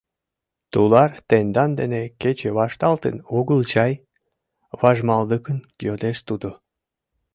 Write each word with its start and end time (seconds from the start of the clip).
—Тулар, 0.71 1.11
тендан 1.29 1.71
дене 1.79 2.01
кече 2.21 2.49
вашталтын 2.57 3.15
огыл 3.37 3.59
чай?— 3.71 3.93
важмалдыкын 4.79 5.57
йодеш 5.85 6.17
тудо. 6.27 6.49